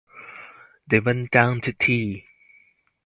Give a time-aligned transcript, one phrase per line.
[0.87, 2.25] They went down to tea.